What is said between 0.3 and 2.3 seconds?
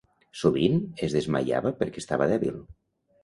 Sovint es desmaiava perquè estava